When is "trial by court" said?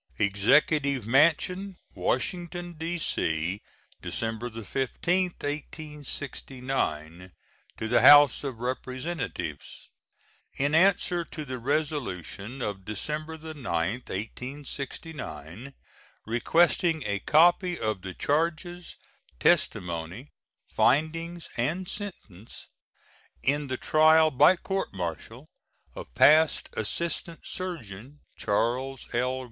23.77-24.91